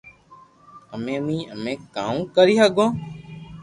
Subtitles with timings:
[0.93, 2.87] ايي مي امي ڪاوُ ڪري ھگو